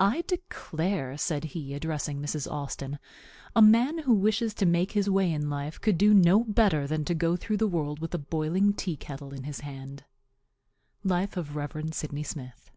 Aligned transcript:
"I 0.00 0.22
declare," 0.26 1.18
said 1.18 1.44
he, 1.52 1.74
addressing 1.74 2.22
Mrs. 2.22 2.50
Austin, 2.50 2.98
"a 3.54 3.60
man 3.60 3.98
who 3.98 4.14
wishes 4.14 4.54
to 4.54 4.64
make 4.64 4.92
his 4.92 5.10
way 5.10 5.30
in 5.30 5.50
life 5.50 5.78
could 5.78 5.98
do 5.98 6.14
no 6.14 6.42
better 6.44 6.86
than 6.86 7.02
go 7.04 7.36
through 7.36 7.58
the 7.58 7.66
world 7.66 7.98
with 7.98 8.14
a 8.14 8.18
boiling 8.18 8.72
tea 8.72 8.96
kettle 8.96 9.34
in 9.34 9.42
his 9.42 9.60
hand." 9.60 10.04
Life 11.04 11.36
of 11.36 11.54
Rev. 11.54 11.92
Sydney 11.92 12.22
Smith. 12.22 12.70
_DR. 12.72 12.76